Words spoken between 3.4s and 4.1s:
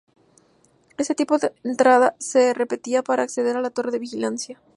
a la torre de